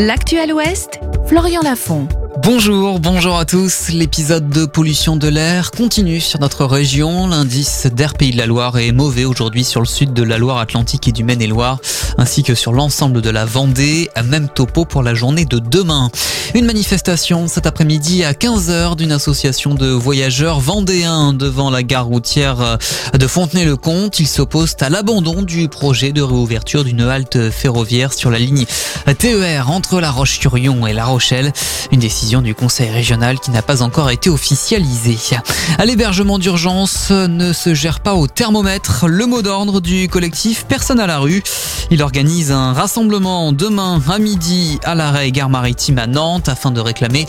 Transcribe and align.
L'actuel 0.00 0.52
Ouest, 0.52 1.00
Florian 1.26 1.60
Lafont. 1.60 2.06
Bonjour, 2.42 3.00
bonjour 3.00 3.36
à 3.36 3.44
tous. 3.44 3.88
L'épisode 3.88 4.48
de 4.48 4.64
pollution 4.64 5.16
de 5.16 5.26
l'air 5.26 5.72
continue 5.72 6.20
sur 6.20 6.38
notre 6.38 6.64
région. 6.66 7.26
L'indice 7.26 7.86
d'air 7.86 8.14
Pays 8.14 8.30
de 8.30 8.38
la 8.38 8.46
Loire 8.46 8.78
est 8.78 8.92
mauvais 8.92 9.24
aujourd'hui 9.24 9.64
sur 9.64 9.80
le 9.80 9.86
sud 9.86 10.12
de 10.12 10.22
la 10.22 10.38
Loire-Atlantique 10.38 11.08
et 11.08 11.12
du 11.12 11.24
Maine-et-Loire, 11.24 11.78
ainsi 12.16 12.44
que 12.44 12.54
sur 12.54 12.72
l'ensemble 12.72 13.22
de 13.22 13.30
la 13.30 13.44
Vendée, 13.44 14.08
même 14.24 14.48
topo 14.48 14.84
pour 14.84 15.02
la 15.02 15.14
journée 15.14 15.46
de 15.46 15.58
demain. 15.58 16.10
Une 16.54 16.64
manifestation 16.64 17.46
cet 17.46 17.66
après-midi 17.66 18.24
à 18.24 18.32
15h 18.32 18.96
d'une 18.96 19.12
association 19.12 19.74
de 19.74 19.88
voyageurs 19.88 20.60
vendéens 20.60 21.32
devant 21.32 21.70
la 21.70 21.82
gare 21.82 22.06
routière 22.06 22.78
de 23.12 23.26
Fontenay-le-Comte. 23.26 24.18
Ils 24.20 24.28
s'opposent 24.28 24.76
à 24.80 24.88
l'abandon 24.88 25.42
du 25.42 25.68
projet 25.68 26.12
de 26.12 26.22
réouverture 26.22 26.84
d'une 26.84 27.02
halte 27.02 27.50
ferroviaire 27.50 28.12
sur 28.14 28.30
la 28.30 28.38
ligne 28.38 28.64
TER 29.18 29.70
entre 29.70 30.00
La 30.00 30.10
Roche-sur-Yon 30.10 30.86
et 30.86 30.94
La 30.94 31.04
Rochelle. 31.04 31.52
Du 32.28 32.54
Conseil 32.54 32.90
régional 32.90 33.40
qui 33.40 33.50
n'a 33.50 33.62
pas 33.62 33.80
encore 33.80 34.10
été 34.10 34.28
officialisée. 34.28 35.16
À 35.78 35.86
l'hébergement 35.86 36.38
d'urgence 36.38 37.10
ne 37.10 37.54
se 37.54 37.72
gère 37.72 38.00
pas 38.00 38.14
au 38.14 38.26
thermomètre. 38.26 39.06
Le 39.08 39.24
mot 39.24 39.40
d'ordre 39.40 39.80
du 39.80 40.08
collectif 40.08 40.66
Personne 40.68 41.00
à 41.00 41.06
la 41.06 41.18
rue. 41.20 41.42
Il 41.90 42.02
organise 42.02 42.52
un 42.52 42.74
rassemblement 42.74 43.52
demain 43.52 43.98
à 44.10 44.18
midi 44.18 44.78
à 44.84 44.94
l'arrêt 44.94 45.30
Gare 45.32 45.48
Maritime 45.48 45.96
à 45.96 46.06
Nantes 46.06 46.50
afin 46.50 46.70
de 46.70 46.80
réclamer 46.80 47.24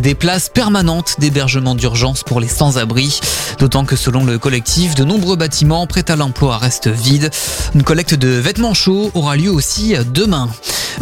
des 0.00 0.14
places 0.14 0.48
permanentes 0.48 1.16
d'hébergement 1.18 1.74
d'urgence 1.74 2.22
pour 2.22 2.38
les 2.38 2.46
sans-abri. 2.46 3.18
D'autant 3.58 3.84
que 3.84 3.96
selon 3.96 4.24
le 4.24 4.38
collectif, 4.38 4.94
de 4.94 5.04
nombreux 5.04 5.36
bâtiments 5.36 5.86
prêts 5.86 6.10
à 6.10 6.16
l'emploi 6.16 6.58
restent 6.58 6.88
vides. 6.88 7.30
Une 7.74 7.82
collecte 7.82 8.14
de 8.14 8.28
vêtements 8.28 8.74
chauds 8.74 9.10
aura 9.14 9.36
lieu 9.36 9.50
aussi 9.50 9.94
demain. 10.12 10.48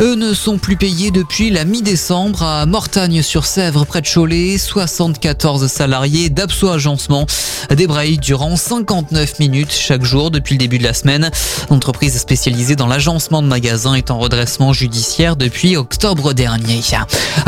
Eux 0.00 0.14
ne 0.14 0.32
sont 0.32 0.56
plus 0.56 0.76
payés 0.76 1.10
depuis 1.10 1.50
la 1.50 1.64
mi-décembre 1.64 2.42
à 2.42 2.64
Mortagne-sur-Sèvre, 2.64 3.84
près 3.84 4.00
de 4.00 4.08
Cholet. 4.08 4.56
74 4.56 5.66
salariés 5.66 6.30
d'Abso 6.30 6.70
Agencement 6.70 7.26
débrayent 7.70 8.16
durant 8.16 8.56
59 8.56 9.38
minutes 9.38 9.72
chaque 9.72 10.02
jour 10.02 10.30
depuis 10.30 10.54
le 10.54 10.60
début 10.60 10.78
de 10.78 10.84
la 10.84 10.94
semaine. 10.94 11.30
L'entreprise 11.68 12.18
spécialisée 12.18 12.74
dans 12.74 12.86
l'agencement 12.86 13.42
de 13.42 13.48
magasins 13.48 13.94
est 13.94 14.10
en 14.10 14.18
redressement 14.18 14.72
judiciaire 14.72 15.36
depuis 15.36 15.76
octobre 15.76 16.32
dernier. 16.32 16.80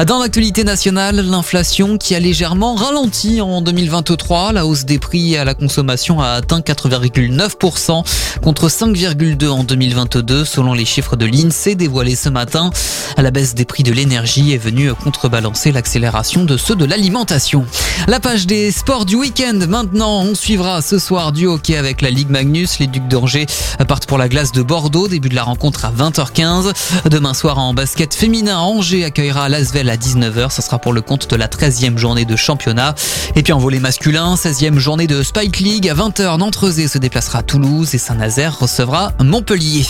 Dans 0.07 0.19
l'actualité 0.19 0.65
nationale, 0.65 1.17
l'inflation 1.17 1.97
qui 1.97 2.15
a 2.15 2.21
légèrement 2.21 2.75
ralenti 2.75 3.41
en 3.41 3.63
2023. 3.63 4.53
La 4.53 4.67
hausse 4.67 4.85
des 4.95 5.01
prix 5.01 5.37
à 5.37 5.45
la 5.45 5.55
consommation 5.55 6.21
a 6.21 6.29
atteint 6.29 6.61
4,9% 6.61 8.05
contre 8.43 8.69
5,2 8.69 9.49
en 9.49 9.65
2022 9.65 10.45
selon 10.45 10.73
les 10.73 10.85
chiffres 10.85 11.17
de 11.17 11.27
l'INSEE 11.27 11.75
dévoilés 11.75 12.15
ce 12.15 12.29
matin. 12.29 12.71
La 13.17 13.33
baisse 13.33 13.57
des 13.57 13.65
prix 13.65 13.83
de 13.83 13.93
l'énergie 13.93 14.53
est 14.53 14.59
venue 14.59 14.95
contrebalancer 14.95 15.73
l'accélération 15.73 16.45
de 16.45 16.57
ceux 16.57 16.77
de 16.77 16.85
l'alimentation. 16.85 17.67
La 18.07 18.21
page 18.21 18.47
des 18.47 18.71
sports 18.71 19.05
du 19.05 19.17
week-end 19.17 19.59
maintenant. 19.69 20.23
On 20.23 20.37
suivra 20.37 20.81
ce 20.81 21.01
soir 21.01 21.33
du 21.33 21.47
hockey 21.47 21.77
avec 21.77 22.01
la 22.01 22.11
Ligue 22.11 22.31
Magnus. 22.31 22.79
Les 22.79 22.87
Ducs 22.87 23.09
d'Angers 23.09 23.47
partent 23.89 24.07
pour 24.07 24.19
la 24.19 24.29
glace 24.29 24.53
de 24.53 24.63
Bordeaux. 24.63 25.09
Début 25.09 25.29
de 25.29 25.35
la 25.35 25.43
rencontre 25.43 25.85
à 25.85 25.91
20h15. 25.91 26.73
Demain 27.09 27.35
soir 27.35 27.59
en 27.59 27.75
basket 27.75 28.15
féminin, 28.15 28.59
Angers 28.59 29.05
accueillera 29.05 29.49
Lasvel 29.49 29.91
à 29.91 29.97
19h. 29.97 30.51
Ce 30.51 30.63
sera 30.63 30.79
pour 30.79 30.93
le 30.93 31.01
compte 31.01 31.29
de 31.29 31.37
la 31.37 31.49
13e 31.49 31.99
journée 31.99 32.25
de 32.25 32.37
championnat. 32.37 32.95
Et 33.35 33.43
puis 33.43 33.53
en 33.53 33.59
volet 33.59 33.81
masculin, 33.81 34.35
16e 34.35 34.79
journée 34.85 35.07
de 35.07 35.23
Spike 35.23 35.61
League. 35.61 35.89
À 35.89 35.95
20h, 35.95 36.37
Nantrezé 36.37 36.89
se 36.89 36.99
déplacera 36.99 37.39
à 37.39 37.43
Toulouse 37.43 37.95
et 37.95 37.99
Saint-Nazaire 37.99 38.59
recevra 38.59 39.13
Montpellier. 39.19 39.87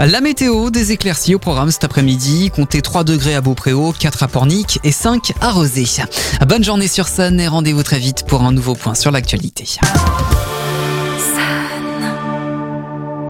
La 0.00 0.20
météo, 0.20 0.70
des 0.70 0.90
éclaircies 0.90 1.36
au 1.36 1.38
programme 1.38 1.70
cet 1.70 1.84
après-midi. 1.84 2.50
Comptez 2.50 2.82
3 2.82 3.04
degrés 3.04 3.36
à 3.36 3.40
Beaupréau, 3.40 3.94
4 3.96 4.24
à 4.24 4.28
Pornic 4.28 4.80
et 4.82 4.90
5 4.90 5.34
à 5.40 5.52
Rosé. 5.52 5.86
Bonne 6.48 6.64
journée 6.64 6.88
sur 6.88 7.06
scène 7.06 7.38
et 7.38 7.46
rendez-vous 7.46 7.84
très 7.84 8.00
vite 8.00 8.24
pour 8.26 8.42
un 8.42 8.50
nouveau 8.50 8.74
point 8.74 8.96
sur 8.96 9.12
l'actualité. 9.12 9.78